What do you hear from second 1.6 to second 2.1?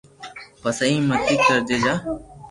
تي جا